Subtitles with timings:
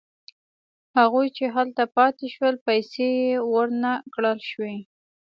[0.97, 3.09] هغوی چې هلته پاتې شول پیسې
[3.53, 4.75] ورنه کړل شوې.